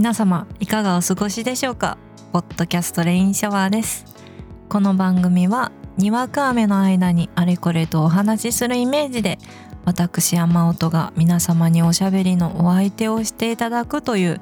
[0.00, 1.98] 皆様いかがお過ごしでしょうか？
[2.32, 4.06] ポッドキャストレインシャワーです。
[4.70, 9.36] この番組はにわか雨の間にあれこれとお話しするイメージで
[9.84, 14.40] 私山音が皆様におしゃべりのお相手をしていただくという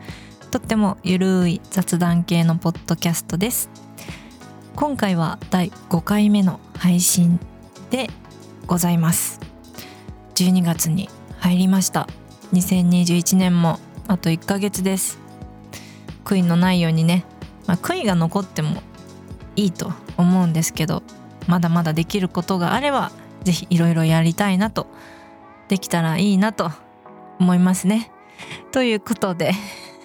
[0.53, 3.69] とってもゆるい雑談系のポッドキャストです。
[4.77, 7.41] 今回は第5回目の配信
[7.91, 8.11] で
[8.69, 9.41] ございます。
[10.37, 11.09] 12月に
[11.41, 12.07] 入りました。
[12.53, 15.27] 2021年もあと1ヶ月です。
[16.29, 17.25] 悔いのないようにね、
[17.67, 18.83] まあ、悔いが残っても
[19.57, 21.03] いいと思うんですけど
[21.47, 23.11] まだまだできることがあれば
[23.45, 24.87] 是非いろいろやりたいなと
[25.69, 26.71] できたらいいなと
[27.41, 28.11] 思いますね。
[28.73, 29.53] ということで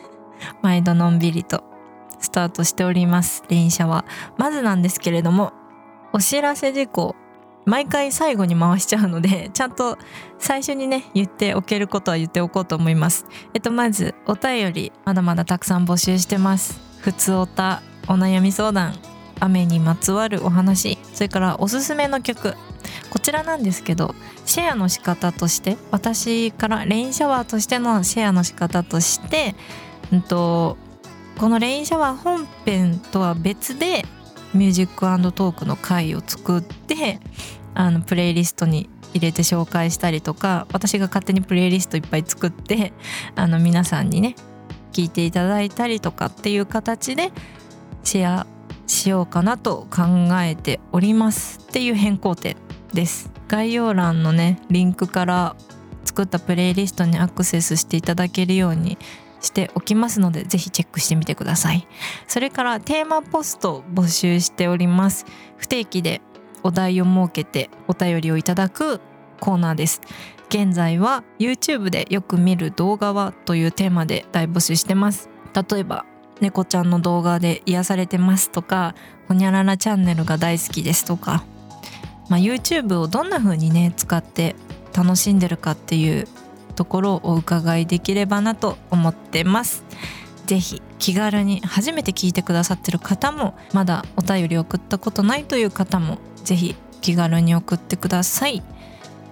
[0.62, 1.64] 毎度のんびりと
[2.20, 3.44] スタートしております。
[3.50, 4.05] 連射は。
[4.38, 5.52] まずなんですけれども
[6.14, 7.16] お知らせ事項
[7.66, 9.97] 毎回最後に回しちゃうので ちゃんと
[10.39, 13.25] 最初にね言っておけることは言っておこうと思います。
[13.53, 16.80] えっとまずお便りまだまだたくさん募集してます。
[17.00, 18.95] ふつおたお悩み相談
[19.39, 22.55] 雨にまつわるお話それからおすすめの曲。
[23.09, 29.55] こちらなんですけどシェアの仕方として私からレインシャワーとしてのシェアの仕方として、
[30.11, 30.77] うんと、
[31.38, 34.05] このレインシャワー本編とは別で
[34.54, 37.20] ミュージックトークの回を作って
[37.73, 42.94] あのプレイリストに入れて紹介したりとか私が勝手にプレイリストいっぱい作って
[43.36, 44.36] あの皆さんにね
[44.92, 47.32] 聞いていただいたりとかっていう形で
[48.04, 48.48] シェア
[48.88, 50.04] しようかなと考
[50.42, 52.58] えておりますっていう変更点
[52.94, 53.32] です。
[53.48, 55.56] 概要欄のねリンクから
[56.06, 58.98] 作ったプレイリストにアクセスしていただけるように
[59.44, 61.88] しておきますのでぜひチェックしてみてください。
[62.27, 65.25] それからテーマポスト募集しております。
[65.58, 66.22] 不定期で
[66.63, 69.02] お題を設けてお便りをいただく
[69.39, 70.02] コーナーです。
[70.49, 75.30] 現在は YouTube でよく見る動画はというテーマで大募集してます。
[75.53, 76.05] 例えば
[76.42, 78.95] 猫ちゃんの動画で癒されてますとか
[79.27, 81.45] ほにゃららチャンネルが大好きですとか、
[82.30, 84.55] まあ、YouTube をどんな風にね使って
[84.95, 86.27] 楽しんでるかっていう
[86.73, 89.84] ところをお伺いできればなと思ってます。
[90.45, 98.62] ぜひ気軽に初めて聞いてくださってる方もまだお便り送ったことないという方もぜひ気軽に送ってください。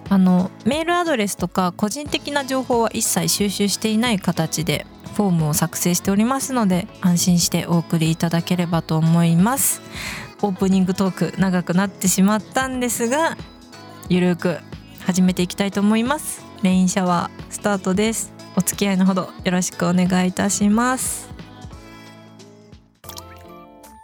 [0.08, 9.80] あのメールアドレスとか個人的な情報は一切収集していない形でフォームを作成しておりますので安心してお送りいただければと思います。
[10.42, 13.36] オープニングトーク長くなってしまったんですが
[14.08, 14.58] ゆるく
[15.06, 16.51] 始めていきたいと思います。
[16.62, 21.28] レインシャワースタートですお付き合いのほどよろしくお願いいたします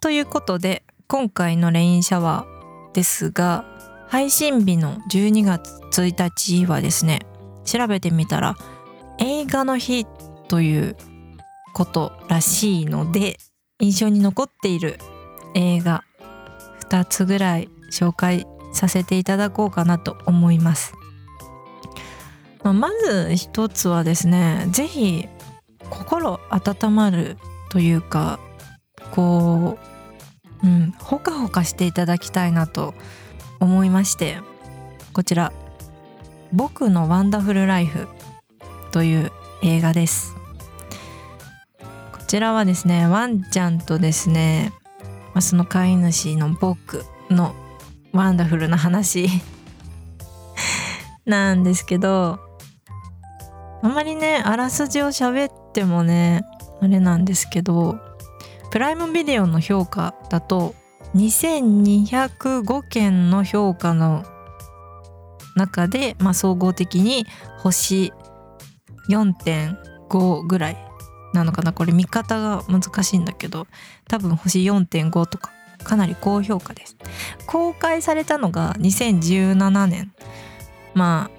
[0.03, 3.65] ということで今回のレインシャワーですが
[4.09, 7.21] 配信日の12月1日はですね
[7.65, 8.57] 調べてみたら
[9.19, 10.07] 映画の日
[10.49, 10.97] という
[11.75, 13.37] ことらしいので
[13.79, 14.99] 印象に残っている
[15.55, 16.03] 映画
[16.89, 20.98] 2つぐらい紹介させていただこうかなと思います。
[22.65, 25.29] まず一つはですね是非
[25.91, 27.37] 心温まる
[27.71, 28.39] というか
[29.13, 29.79] こ
[30.63, 32.95] う、うん、ほかほかしていただきたいなと
[33.61, 34.39] 思いまして
[35.13, 35.53] こちら
[36.53, 38.09] 「僕のワンダフルライフ」
[38.93, 39.33] という
[39.63, 40.35] 映画です。
[42.13, 44.73] こちらはですねワンちゃんとですね
[45.41, 47.55] その飼い主の僕の
[48.13, 49.29] ワンダフルな話
[51.25, 52.39] なんですけど
[53.83, 56.43] あんまりねあらすじを喋ってもね
[56.81, 57.99] あれなんですけど
[58.71, 60.75] プライムビデオの評価だと
[61.15, 64.25] 2205件の評価の
[65.57, 67.27] 中で、まあ、総合的に
[67.59, 68.13] 星
[69.09, 70.77] 4.5ぐらい
[71.35, 71.73] なのかな。
[71.73, 73.67] これ見方が難しいんだけど
[74.09, 75.51] 多分星4.5とか
[75.83, 76.97] かなり高評価です。
[77.47, 80.13] 公開されたのが2017年。
[80.95, 81.38] まあ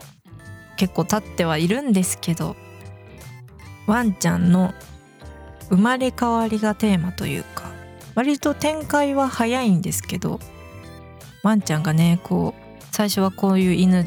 [0.80, 2.56] 結構経ってはいるんですけど
[3.86, 4.74] ワンちゃんの
[5.70, 7.70] 生まれ変わりがテーマというか
[8.16, 10.40] 割と展開は早いんですけど
[11.44, 14.06] ワンちゃんがねこう最初はこういう犬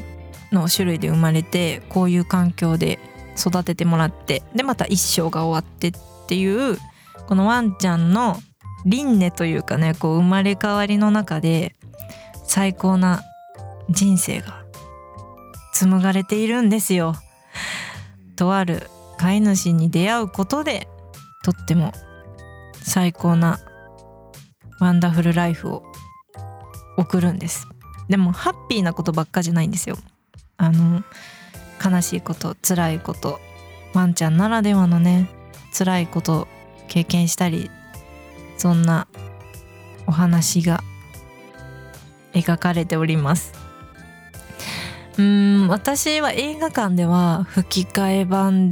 [0.50, 2.98] の種類で生まれてこういう環境で
[3.38, 5.92] 育ててもらってでまた一生が終わってっ
[6.26, 6.78] ていう
[7.26, 8.36] このワンちゃんの
[8.86, 11.74] 輪廻というかねこう生まれ変わりの中で
[12.46, 13.20] 最高な
[13.90, 14.61] 人生が
[15.72, 17.14] 紡がれているんですよ。
[18.36, 18.88] とある
[19.18, 20.88] 飼い主に出会うことで
[21.44, 21.92] とっても
[22.82, 23.60] 最高な
[24.80, 25.82] ワンダフルライフを
[26.96, 27.66] 送るんです。
[28.08, 29.96] でもハッピーなことばっかじゃないんですよ。
[30.56, 31.02] あの
[31.84, 33.40] 悲しいこと辛いこと
[33.94, 35.28] ワンちゃんならではのね
[35.76, 36.46] 辛いこと
[36.88, 37.70] 経験したり
[38.56, 39.08] そんな
[40.06, 40.82] お話が
[42.32, 43.61] 描かれております。
[45.18, 45.68] うん。
[45.68, 48.68] 私は映画館では吹き替え版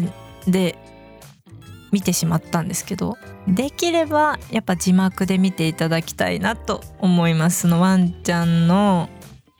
[0.46, 0.78] で
[1.92, 7.62] 見てしまったんですけどできればやっぱ字幕で見ていただきたいなと思います。
[7.62, 9.08] そのワンちゃんの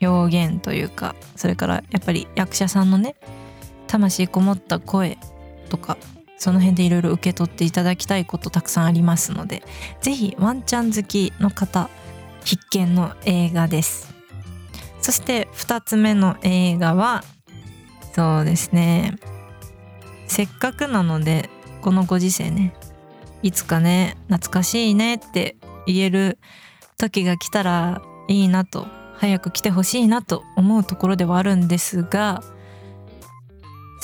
[0.01, 3.17] 表現というかそれからやっぱり役者さんのね
[3.87, 5.19] 魂こもった声
[5.69, 5.99] とか
[6.39, 9.63] その辺でいろいろ受け取っていただきたいことたくさんありますので
[10.01, 11.91] 是非ワンちゃん好きの方
[12.45, 14.20] 必見の映画です。
[15.11, 17.25] そして2つ目の映画は
[18.15, 19.19] そうですね。
[20.29, 22.77] せっかくなのでこのご時世ね
[23.43, 26.39] いつかね懐かしいねって言える
[26.97, 28.87] 時が来たらいいなと
[29.17, 32.45] 早く来てほしいなと思うところではあるんですが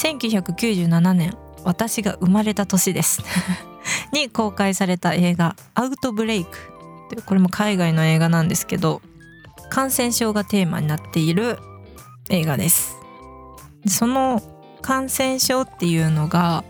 [0.01, 3.23] 1997年私が生まれた年です。
[4.13, 6.59] に公開された映画「アウトブレイク」
[7.25, 9.03] これも海外の映画なんですけど
[9.71, 11.59] 感染症がテーマになっている
[12.31, 12.97] 映画です。
[13.87, 14.43] その
[14.83, 16.65] 感染症っていうのが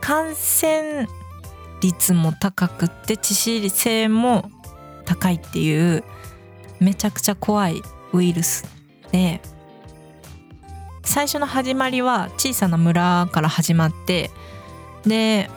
[0.00, 1.06] 感染
[1.80, 4.50] 率も高くって致死性も
[5.04, 6.04] 高いっていう
[6.80, 8.64] めちゃくちゃ怖いウイルス
[9.10, 9.40] で
[11.04, 14.30] 最初の始まりは小さな村から始まって
[15.06, 15.50] で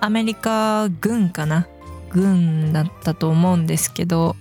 [0.00, 1.66] アメリカ軍かな？
[2.10, 4.36] 軍だったと思うんですけど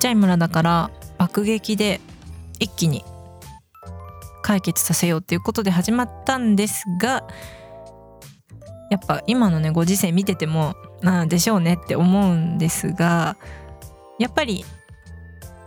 [0.00, 2.00] ちっちゃい村だから爆撃で
[2.58, 3.04] 一気に
[4.40, 7.28] 解決させようっていうことで始まったんですが
[8.90, 10.74] やっぱ今のねご時世見てても
[11.04, 13.36] あでしょうねって思うんですが
[14.18, 14.64] やっぱり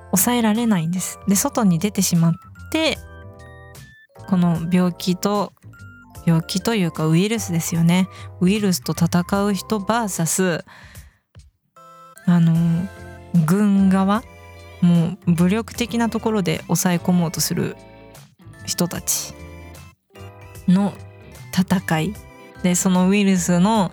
[0.07, 1.19] 抑えられないんです。
[1.27, 2.33] で外に出てしまっ
[2.71, 2.97] て
[4.27, 5.53] この病気と
[6.25, 8.07] 病気というかウイルスですよね。
[8.41, 10.63] ウイルスと戦う人 VS
[12.25, 12.88] あの
[13.45, 14.24] 軍側？
[14.81, 17.77] もう武力的なところで抑え込もうとする
[18.65, 19.33] 人たち
[20.68, 20.94] の
[21.53, 22.13] 戦い。
[22.63, 23.91] でそのウイルスの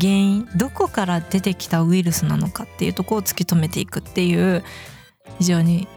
[0.00, 4.64] 原因どこから出てきたウイルスなのかっていうとこを突き止めていくっていう
[5.38, 5.88] 非常に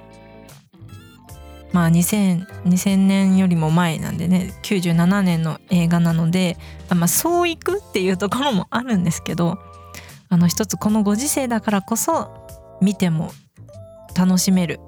[1.71, 6.57] まあ 2000, 2000年よりも前なんでね97年の映画なので、
[6.89, 9.59] まあ、そういくっていうところもあるんですけど
[10.29, 12.46] あの一つこのご時世だからこそ
[12.81, 13.31] 見ても
[14.17, 14.79] 楽しめる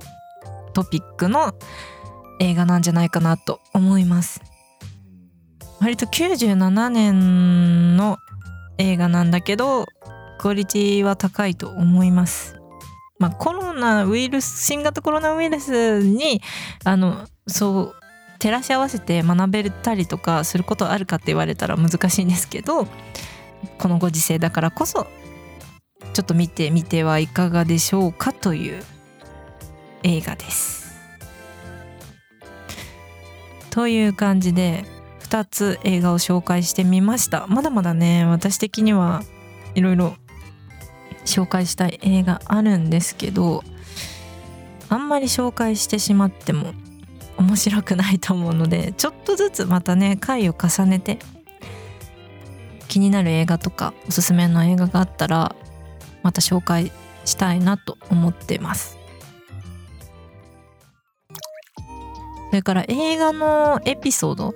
[0.73, 1.53] トピックの
[2.39, 4.41] 映画なんじゃないかなと思います。
[5.79, 8.17] 割と97年の
[8.77, 9.85] 映画なんだけど
[10.39, 12.55] クオリティは高いと思います。
[13.19, 16.41] まあ、コロナウイルス新型コロナウイルスに
[16.85, 17.95] あのそう
[18.39, 22.87] 照らし合わせて学べたりとかすることあるかって言われたら難しいんですけど
[23.77, 25.07] このご時世だからこそ
[26.13, 28.83] ちょっと見てみてはいかがでしょうかという
[30.03, 30.79] 映画です。
[33.69, 34.83] という感じで
[35.21, 39.21] 2つ映画を紹介してみましたまだまだね私的には
[39.75, 40.15] いろいろ
[41.25, 43.63] 紹介したい映画あるんですけど
[44.89, 46.73] あんまり紹介してしまっても
[47.37, 51.19] 面白くないと思うのでちょっとずつまたね回を重ねて
[52.87, 55.55] 気になる映画とかおすすめの映画があったら
[56.23, 56.91] また紹介
[57.25, 58.97] したいなと思ってます。
[62.49, 64.55] それから映画のエピソード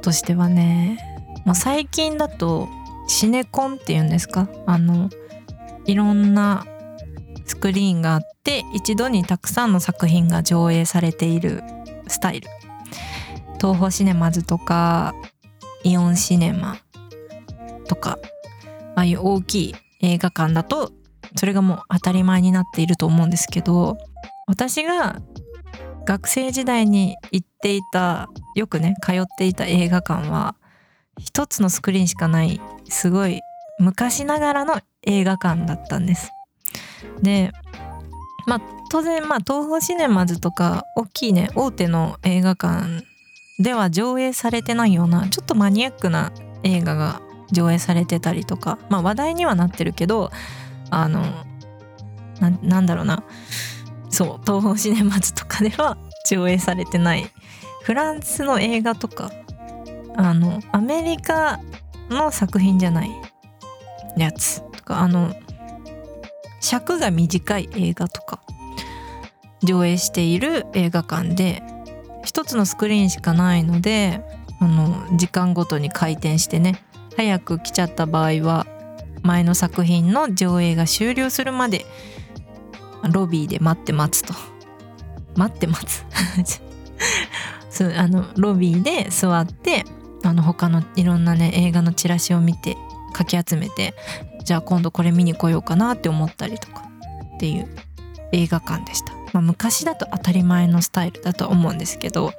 [0.00, 0.98] としてはね、
[1.44, 2.68] ま、最近だと
[3.08, 4.48] シネコンっていうんですか？
[4.66, 5.10] あの
[5.84, 6.64] いろんな
[7.44, 11.62] スクリーンがあって一度にたくさんの作品が上映されている
[12.06, 12.48] スタイル。
[13.58, 15.14] 東宝シネマズとか
[15.84, 16.78] イオンシネマ
[17.86, 18.18] とか
[18.94, 20.92] ああいう大きい映画館だと
[21.36, 23.98] それがもう当たり前になっていると思うんですけど
[24.46, 25.20] 私が
[26.06, 30.56] 学生時代に行っていたよくね通っていた映画館は
[31.18, 33.40] 一つのスクリーンしかないすごい
[33.78, 36.30] 昔ながらの映画館だったんです。
[37.22, 37.52] で
[38.46, 43.04] まあ当然まあ東宝シネマズとか大きいね大手の映画館
[43.60, 47.20] では上映されてないようなちょっとマニアックな映画が
[47.52, 50.30] 上映されてたりとかまあ話題にはなってるけど
[50.90, 51.24] あの
[52.62, 53.22] なんだろうな。
[54.08, 57.30] そう東宝シネマズとかでは上映されてない。
[57.82, 59.30] フランスの映画とか
[60.16, 61.60] あのアメリカ
[62.08, 63.10] の作品じゃない。
[64.16, 65.34] やつとかあの
[66.60, 68.40] 尺が短い映画とか
[69.62, 71.62] 上映している映画館で
[72.24, 74.22] 一つのスクリーンしかないので
[74.60, 76.82] あの時間ごとに回転してね
[77.20, 78.66] 早く来ちゃった場合は
[79.22, 81.84] 前の作品の上映が終了するまで
[83.12, 84.32] ロビーで待って待つと。
[85.36, 86.02] 待って待つ？
[87.68, 89.84] そうあのロビーで座って
[90.24, 92.78] あの他のいろんなね映画のチラシを見て
[93.12, 93.94] かき集めて
[94.44, 96.84] じゃあ今度これ見に来ようかなって思ったりとか
[97.36, 97.68] っていう
[98.32, 102.34] 映画館でした、まあ、昔だと当たり前のスタイルだと思うんですけどやっ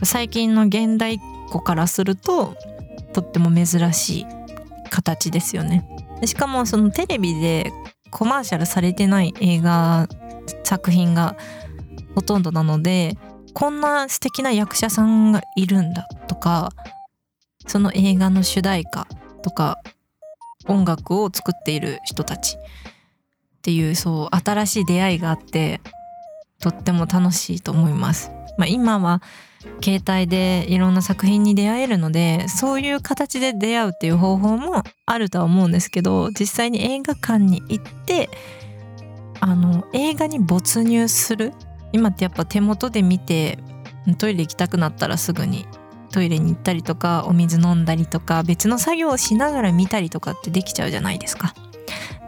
[0.00, 1.18] ぱ最近の現代っ
[1.50, 2.56] 子からすると
[3.18, 4.26] とっても珍しい
[4.90, 5.88] 形ですよね
[6.24, 7.72] しかもそのテレビで
[8.10, 10.08] コマーシャルされてない映画
[10.62, 11.36] 作品が
[12.14, 13.18] ほとんどなので
[13.54, 16.70] こんな素敵な役者さんがいるんだとか
[17.66, 19.06] その映画の主題歌
[19.42, 19.78] とか
[20.68, 22.60] 音楽を作っている人たちっ
[23.62, 25.80] ていうそう新しい出会いがあって
[26.60, 28.30] とっても楽しいと思います。
[28.56, 29.22] まあ、今は
[29.82, 38.30] 携帯でいろんな作品に出会えるのでそういう形で出会うっていう方法もあるとは思うんですけど実際に映画館に行って
[39.40, 41.52] あの映画に没入する
[41.92, 43.58] 今ってやっぱ手元で見て
[44.18, 45.66] トイレ行きたくなったらすぐに
[46.12, 51.54] トイレに行ったりとかお水飲んだりとか別の作業をしながら見たりとかってできちゃうじゃないですか。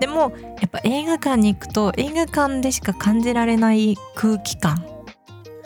[0.01, 4.85] でもやっぱ映画館に行くと映画館でしか感じられない空気感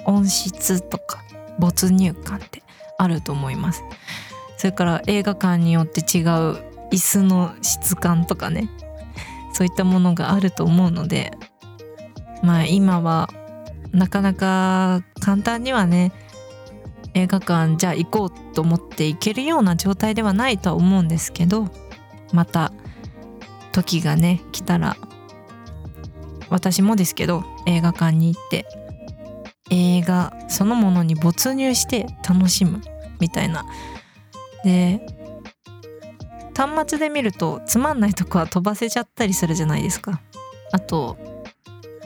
[0.06, 1.23] 音質とか
[1.58, 2.62] 没入感って
[2.98, 3.82] あると思います。
[4.56, 6.24] それから映画館によって違う
[6.90, 8.68] 椅子の質感とかね。
[9.52, 11.32] そういったものがあると思うので。
[12.44, 13.30] まあ今は
[13.92, 16.12] なかなか簡単にはね
[17.14, 21.68] 映画館じゃあ行こうと思って行けるような状態ではないとは思うんですけど
[22.32, 22.72] また
[23.72, 24.96] 時がね来たら
[26.50, 28.66] 私もですけど映画館に行って
[29.70, 32.80] 映画そのものに没入して楽しむ
[33.20, 33.64] みたいな。
[34.64, 35.00] で
[36.56, 40.20] 端末で見るとつまんないとこは飛ばせちゃったりするじゃないですか。
[40.72, 41.16] あと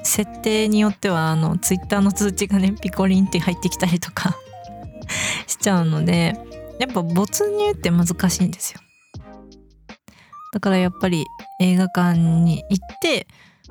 [0.02, 4.36] 設定によってはあのツイッターの通知がねピコリンって入ってきたりとか
[5.46, 6.38] しちゃうので
[6.78, 8.80] やっぱ没入って難しいんですよ。
[10.52, 11.26] だからやっぱり
[11.60, 13.26] 映画館に行って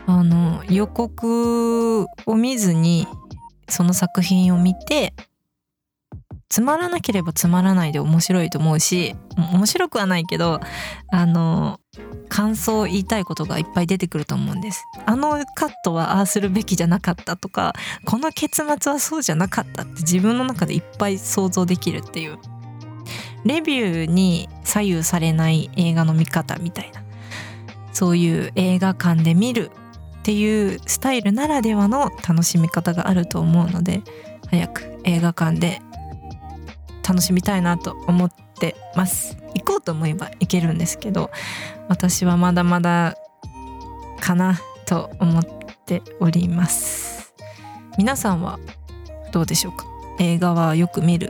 [0.05, 3.07] あの予告を見ずに
[3.67, 5.13] その作品を見て
[6.49, 10.61] つまらなければつまらないで面白いと思うし面白くはないけど
[11.11, 11.79] あの
[12.29, 14.85] 感想を言いたいことがいっぱい出てくると思うんです。
[15.05, 17.73] あのカットはああするべきじゃなかったとか
[18.05, 22.37] この結末はそうじゃなかったって自分の中でいっぱい想像できるっていう。
[23.45, 27.01] レビューに左右されない映画の見方みたいな。
[27.93, 29.71] そういう映画館で見る
[30.27, 34.01] っていうスタイルならではの楽しみ方があると思うので
[34.49, 35.81] 早く映画館で
[37.07, 39.37] 楽しみたいなと思ってます。
[39.55, 41.31] 行こうと思えば行けるんですけど
[41.87, 43.15] 私はまだまだ
[44.19, 45.45] かなと思っ
[45.85, 47.33] ております。
[47.97, 48.59] 皆さんは
[49.31, 49.85] どうでしょうか？
[50.19, 51.29] 映画はよく見る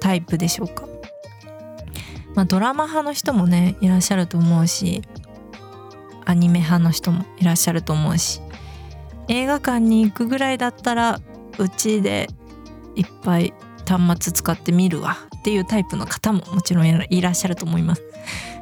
[0.00, 0.86] タイプでしょうか？
[2.34, 5.00] まあ、ドラマ派の人もねいらっしゃると思うし
[6.24, 8.40] アニメ派の人もいらっしゃると思うし
[9.28, 11.20] 映画館に行くぐらいだったら
[11.58, 12.28] うちで
[12.96, 13.54] いっぱい
[13.86, 18.02] 端末使って見るわっていうタイプの方ももちろんいらっしゃると思います。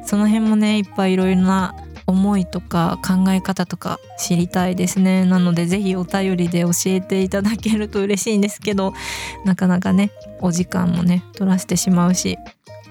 [0.05, 1.75] その辺もねいっぱいいろいろな
[2.07, 5.25] 思いとか考え方とか知りたいですね。
[5.25, 8.93] なので是非お便りで教えていただけると嬉しいんですけど
[9.45, 12.37] なかなかねお時間もね取らせてしまうし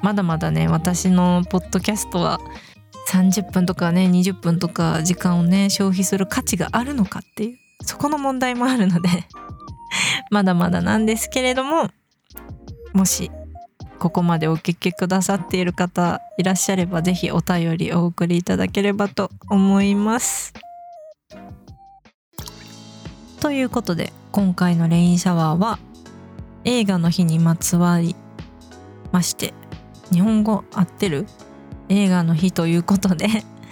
[0.02, 2.40] まだまだね私のポッドキャストは
[3.10, 9.08] 30分とかね20分とか時間をね消費する価値があるのかっていうそこの問題もあるので
[10.30, 11.90] まだまだなんですけれども
[12.92, 13.32] もし
[13.98, 20.54] ここまでお聞きくださっている方いらっしゃれば是非お便りお送りいただければと思います。
[23.40, 25.78] ということで今回のレインシャワーは
[26.64, 28.14] 映画の日にまつわり
[29.12, 29.52] まして
[30.12, 31.26] 日本語合ってる？
[31.90, 33.26] 映画の日ということで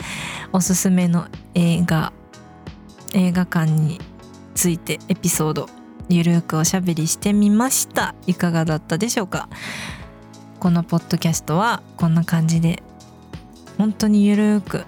[0.53, 2.13] おすすめの映画
[3.15, 4.01] 映画館に
[4.55, 5.69] ついてエピソード
[6.11, 8.15] ゆるくおしゃべりしてみました。
[8.27, 9.49] いかがだったでしょうか？
[10.59, 12.83] このポッドキャストはこんな感じで
[13.79, 14.85] 本当にゆるく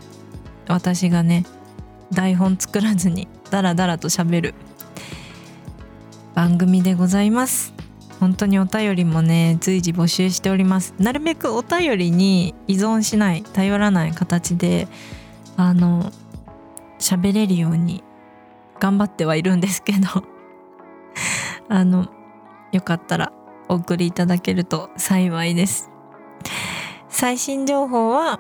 [0.67, 1.45] 私がね
[2.13, 4.55] 台本作らずにダラダラとしゃべる
[6.35, 7.80] 番組でございます。
[8.21, 10.95] 本当にお便りもね随時募集しております。
[10.99, 14.89] なるべくお便りに依存しない頼らない形で
[15.57, 16.13] あの
[16.99, 18.05] 喋れるように
[18.79, 20.25] 頑張ってはいるんですけど
[21.69, 22.09] あの
[22.73, 23.33] よかったら
[23.69, 25.91] お送りいただけると幸いです。
[27.09, 28.39] 最新情報は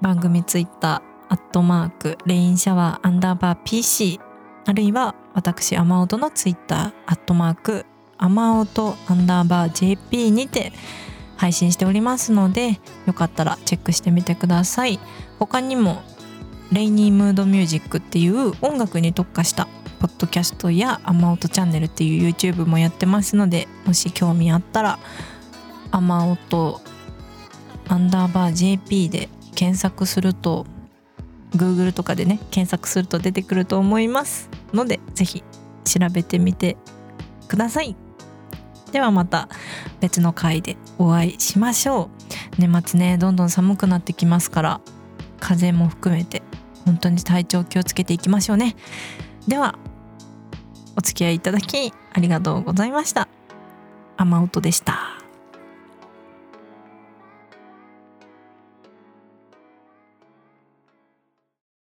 [0.00, 4.20] 番組ツイッターアットマークレインシャワーアンダーバー PC
[4.66, 7.86] あるいは私アマオトのツイッターアットマーク
[8.24, 10.72] アマオトアンダーバー JP にて
[11.36, 14.98] 配信しておりますのでよかったらチェックしてみてください。
[15.38, 16.00] 他にも
[16.72, 19.68] レイニームードミュージックっていう音楽に特化した
[20.00, 24.98] ポッドキャストやアマオトチャンネルっていう YouTube もやってますのでもし興味あったら
[25.90, 26.80] アマオト
[27.88, 30.64] アンダーバー JP で検索すると
[31.54, 35.44] Google とかでね検索すると出てくると思いますので是非
[35.84, 36.78] 調べてみて
[37.48, 37.94] ください。
[38.94, 39.48] ではまた
[39.98, 42.10] 別の回でお会いしましょ
[42.58, 42.60] う。
[42.60, 44.80] 年末ねどんどん寒くなってきますから
[45.40, 46.44] 風邪も含めて
[46.84, 48.76] 本当に体調気をつけていきましょうね。
[49.48, 49.76] では
[50.96, 53.26] お付き合いいただきありがとうございました。
[54.16, 55.13] 雨音でした。